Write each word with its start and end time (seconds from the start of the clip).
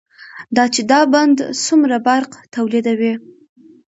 دا 0.55 0.63
چې 0.73 0.81
دا 0.91 0.99
بند 1.13 1.37
څومره 1.65 1.97
برق 2.07 2.31
تولیدوي، 2.53 3.13